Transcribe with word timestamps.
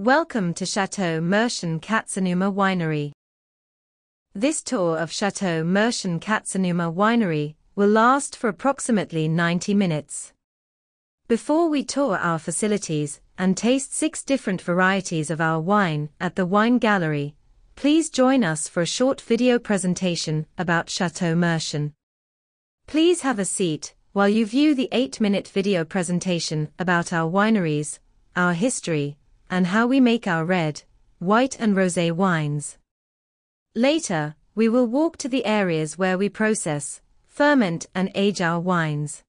Welcome 0.00 0.54
to 0.54 0.64
Chateau 0.64 1.20
Mercian 1.20 1.78
Katsunuma 1.78 2.50
Winery. 2.50 3.12
This 4.34 4.62
tour 4.62 4.96
of 4.96 5.12
Chateau 5.12 5.62
Mercian 5.62 6.18
Katsunuma 6.18 6.90
Winery 6.90 7.56
will 7.76 7.88
last 7.88 8.34
for 8.34 8.48
approximately 8.48 9.28
90 9.28 9.74
minutes. 9.74 10.32
Before 11.28 11.68
we 11.68 11.84
tour 11.84 12.16
our 12.16 12.38
facilities 12.38 13.20
and 13.36 13.58
taste 13.58 13.92
six 13.92 14.22
different 14.22 14.62
varieties 14.62 15.30
of 15.30 15.38
our 15.38 15.60
wine 15.60 16.08
at 16.18 16.34
the 16.34 16.46
Wine 16.46 16.78
Gallery, 16.78 17.34
please 17.76 18.08
join 18.08 18.42
us 18.42 18.68
for 18.68 18.80
a 18.80 18.86
short 18.86 19.20
video 19.20 19.58
presentation 19.58 20.46
about 20.56 20.88
Chateau 20.88 21.34
Mercian. 21.34 21.92
Please 22.86 23.20
have 23.20 23.38
a 23.38 23.44
seat 23.44 23.94
while 24.14 24.30
you 24.30 24.46
view 24.46 24.74
the 24.74 24.88
8-minute 24.92 25.48
video 25.48 25.84
presentation 25.84 26.70
about 26.78 27.12
our 27.12 27.30
wineries, 27.30 27.98
our 28.34 28.54
history, 28.54 29.18
and 29.50 29.66
how 29.66 29.86
we 29.86 30.00
make 30.00 30.26
our 30.26 30.44
red, 30.44 30.82
white 31.18 31.58
and 31.60 31.76
rosé 31.76 32.10
wines. 32.12 32.78
Later, 33.74 34.36
we 34.54 34.68
will 34.68 34.86
walk 34.86 35.16
to 35.18 35.28
the 35.28 35.44
areas 35.44 35.98
where 35.98 36.16
we 36.16 36.28
process, 36.28 37.00
ferment 37.26 37.86
and 37.94 38.10
age 38.14 38.40
our 38.40 38.60
wines. 38.60 39.22